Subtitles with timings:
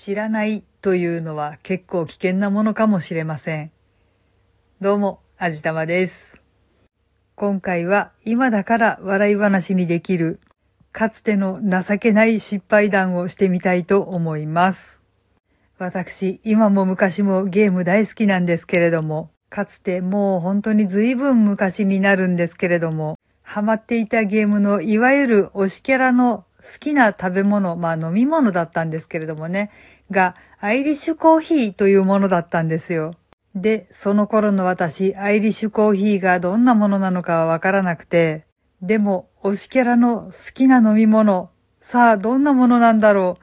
[0.00, 3.72] 知らないというのは結構危険なものかもしれません。
[4.80, 6.40] どうも、あじたまです。
[7.34, 10.38] 今回は今だから笑い話にできる、
[10.92, 15.02] かつての情けない失敗談をしてみたいと思います。
[15.78, 29.70] 私、今も昔もゲーム大好きなんですけれども、かつてもう本当に随分昔になるんですけれども、ハマっていたゲームのいわゆる推しキャラの好きな食べ物、まあ飲み物だったんですけれどもね、
[30.10, 33.14] がアイリッシュコーヒーというものだったんですよ。
[33.54, 38.44] で、その頃の私、アイリッシュコーヒーがどんなものなのかはわからなくて、
[38.82, 41.50] でも、推しキャラの好きな飲み物、
[41.80, 43.38] さあ、どんなものなんだろ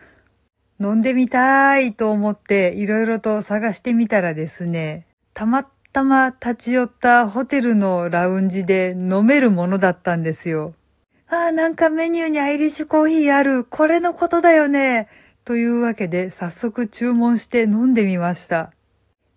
[0.80, 0.86] う。
[0.88, 10.74] 飲んでみたいと思っていろいろと探してみたらですね、たまたま立ち寄ったホテルのラウンジで飲めるものだったんですよ。
[11.28, 13.64] ああ、なんかメニューにアイリッシュコーヒーある。
[13.64, 15.08] これのことだよね。
[15.44, 18.74] というわけで早速注文して飲んでみました。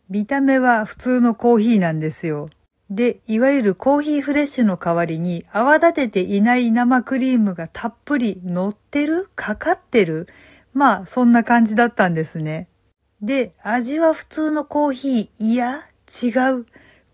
[0.09, 2.51] 見た目は普通のコーヒーなんですよ。
[2.91, 9.29] で、いわゆるコーヒーフレッシュの代わりに泡立てていない生クリームがたっぷり乗ってる？
[9.35, 10.29] かかってる？
[10.73, 12.69] まあ、そんな感じだったんですね。
[13.21, 15.45] で、味は普通のコーヒー。
[15.45, 15.85] いや、
[16.23, 16.67] 違う。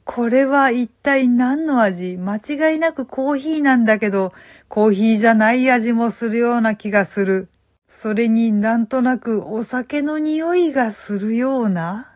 [0.05, 2.19] これは一体何の味？
[2.19, 4.33] 間違いなくコーヒーなんだけど、
[4.69, 7.49] コーヒーじゃない味もするような気がする。
[7.87, 12.11] それになんとなくお酒の匂いがするような？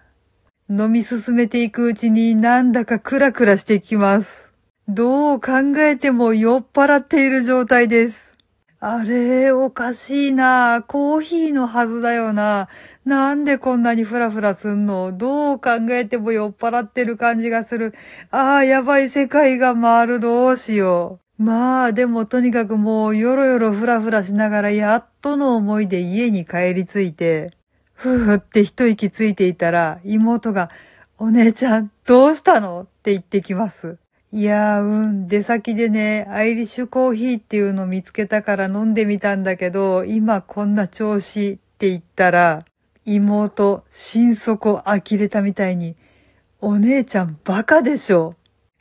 [0.70, 4.52] 飲み進めていくうちになんだかクラクラしてきます。
[4.86, 8.36] どう考えても酔っ払っている状態です。
[8.80, 10.84] あれ、おかしいな。
[10.86, 12.68] コーヒーのはずだよな。
[13.08, 15.12] なんでこんなにフラフラすんの？
[15.16, 17.94] どう考えても酔っ払ってる感じがする。
[18.30, 20.20] ああ、やばい世界が回る。
[20.20, 21.42] どうしよう。
[21.42, 27.52] まあ、でもとにかくもうよろよろフラフラしながらやっとの思いで家に帰り着いて、
[27.94, 30.68] ふーって一息ついていたら妹が、
[31.16, 32.82] お姉ちゃん、どうしたの？
[32.82, 33.96] って言ってきます。
[34.30, 35.28] いやー、うん。
[35.28, 42.66] 出先でね、アイリッシュコーヒーっていうの見つけたから飲んでみたんだけど、今こんな調子って言ったら、
[43.14, 45.96] 妹、心底呆れたみたいに、
[46.60, 48.34] お姉ちゃんバカでしょ。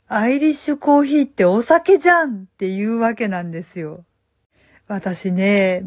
[0.08, 4.04] アイリッシュコーヒーってお酒じゃんっていうわけなんですよ。
[4.86, 5.82] 私ね、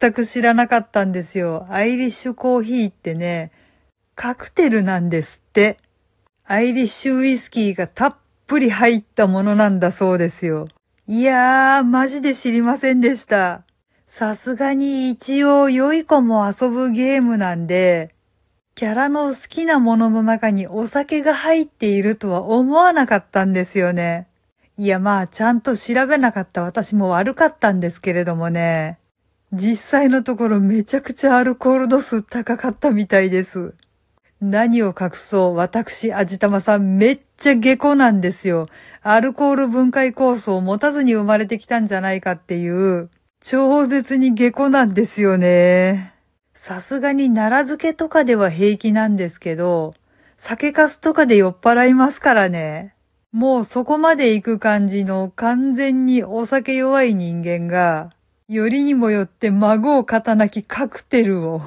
[0.00, 1.66] 全く知らなかったんですよ。
[1.70, 3.50] アイリッシュコーヒーってね、
[4.14, 5.78] カクテルなんですって。
[6.46, 8.16] アイリッシュウイスキーがたっ
[8.46, 10.68] ぷり入ったものなんだそうですよ。
[11.08, 13.64] いやー、マジで知りませんでした。
[14.16, 18.14] さすがに一応良い子も遊ぶゲームなんで、
[18.76, 24.28] キャラの好きなものの中にお酒が入っているとは思わなかったんですよね。
[24.78, 29.00] いやまあちゃんと調べなかった私も悪かったんですけれどもね。
[29.52, 33.76] 実際のところめちゃくちゃアルコール度数高かったみたいです。
[34.40, 38.68] 何を隠そう、私、アジタマさん、めっちゃ下戸なんですよ。
[39.02, 43.10] アルコール分解酵素を持たずに生まれてきたんじゃないかっていう、
[43.46, 46.14] 超絶に下戸なんですよね。
[46.54, 49.92] さすがに奈良漬けとかでは平気なんですけど、
[50.38, 52.94] 酒粕とかで酔っ払いますからね。
[53.32, 58.14] もうそこまで行く感じの完全にお酒弱い人間が、
[58.48, 61.60] よりにもよって孫を肩なきカクテルを、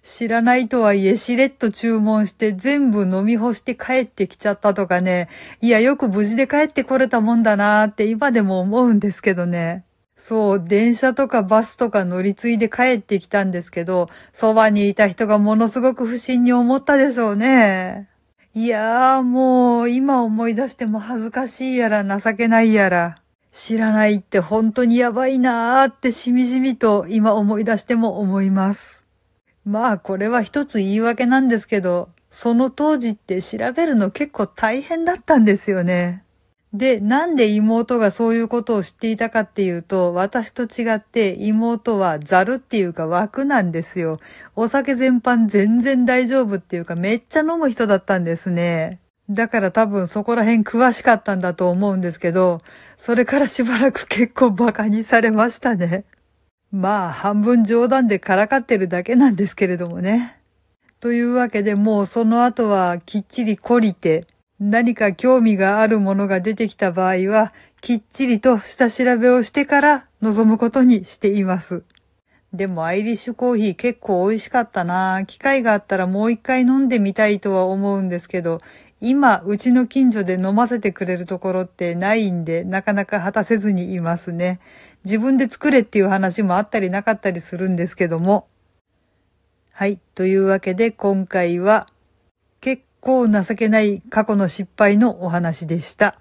[0.00, 5.28] 知らないとはいえしれっと注文して全部飲み干して帰ってきちゃったとかね。
[5.60, 9.84] いや、よく無事で帰ってこれたもんだなーって今でも思うんですけどね。
[10.16, 18.08] そう、電車とかバスとか乗り継いで帰ってきたんですけど、そばにいた人がものすごく不審に思ったでしょうね。
[18.54, 23.18] いやーもう今思い出しても恥ずかしいやら情けないやら。
[23.50, 29.04] 知らないって本当にやばいなーってしみじみと今思い出しても思います。
[29.64, 36.23] まあこれは一つ言い訳なんですけど、その当時って調べるの結構大変だったんですよね。
[36.74, 44.18] で、なんで妹がそういうことを知っていたかっていうと、私と違って妹はザルっていうか枠なんですよ。
[44.56, 48.98] お酒全般全然大丈夫っていうかめっちゃ飲む人だったんですね。
[49.30, 52.60] だから多分そこら辺詳しかったんだと思うんですけど、
[52.98, 56.04] それからしばらく結構馬鹿にされましたね。
[56.72, 60.40] まあ半分冗談でからかってるだけなんですけれどもね。
[60.98, 64.26] というわけでもうその後はきっちり懲りて、
[64.66, 67.52] 何か興味があるものが出てきた場合は、
[67.82, 71.84] きっちりと下調べをしてから臨むことにしています。
[72.54, 78.62] でもアイリッシュコーヒー結構美味しかったな機会があったらもう一回飲んでみたいとは思うんですけど、
[79.02, 84.60] 今、うちの近所で飲ませてくれるところってないんで、なかなか果たせずにいますね。
[85.04, 88.46] 自分で作れっていう話もあったりなかったりするんですけども。
[89.72, 90.00] はい。
[90.14, 91.86] というわけで今回は
[93.04, 96.18] 構情けない過去の失敗のお話でした。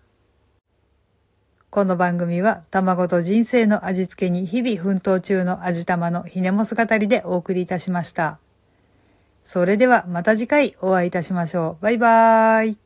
[1.69, 8.37] この番組は卵と人生の味付けに日々奮闘中の味玉のひねもす語りでお送りいたしました。
[9.45, 11.83] それではまた次回お会いいたしましょう。
[11.83, 12.82] バイバーイ。